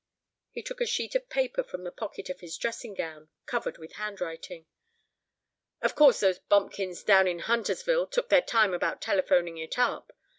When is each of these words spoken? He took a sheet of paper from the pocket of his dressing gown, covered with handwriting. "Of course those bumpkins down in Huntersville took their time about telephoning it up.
He 0.49 0.63
took 0.63 0.81
a 0.81 0.87
sheet 0.87 1.13
of 1.13 1.29
paper 1.29 1.61
from 1.63 1.83
the 1.83 1.91
pocket 1.91 2.27
of 2.27 2.39
his 2.39 2.57
dressing 2.57 2.95
gown, 2.95 3.29
covered 3.45 3.77
with 3.77 3.91
handwriting. 3.91 4.65
"Of 5.79 5.93
course 5.93 6.21
those 6.21 6.39
bumpkins 6.39 7.03
down 7.03 7.27
in 7.27 7.37
Huntersville 7.37 8.07
took 8.07 8.29
their 8.29 8.41
time 8.41 8.73
about 8.73 8.99
telephoning 8.99 9.59
it 9.59 9.77
up. 9.77 10.11